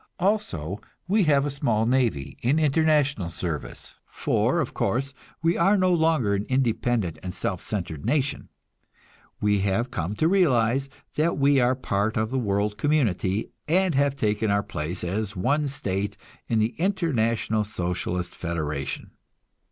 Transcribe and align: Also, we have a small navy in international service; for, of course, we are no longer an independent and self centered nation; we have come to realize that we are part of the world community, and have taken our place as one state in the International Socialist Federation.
Also, 0.17 0.81
we 1.07 1.25
have 1.25 1.45
a 1.45 1.51
small 1.51 1.85
navy 1.85 2.35
in 2.41 2.57
international 2.57 3.29
service; 3.29 3.99
for, 4.07 4.59
of 4.59 4.73
course, 4.73 5.13
we 5.43 5.55
are 5.55 5.77
no 5.77 5.93
longer 5.93 6.33
an 6.33 6.43
independent 6.49 7.19
and 7.21 7.35
self 7.35 7.61
centered 7.61 8.03
nation; 8.03 8.49
we 9.39 9.59
have 9.59 9.91
come 9.91 10.15
to 10.15 10.27
realize 10.27 10.89
that 11.17 11.37
we 11.37 11.59
are 11.59 11.75
part 11.75 12.17
of 12.17 12.31
the 12.31 12.39
world 12.39 12.79
community, 12.79 13.51
and 13.67 13.93
have 13.93 14.15
taken 14.15 14.49
our 14.49 14.63
place 14.63 15.03
as 15.03 15.35
one 15.35 15.67
state 15.67 16.17
in 16.47 16.57
the 16.57 16.73
International 16.79 17.63
Socialist 17.63 18.33
Federation. 18.33 19.11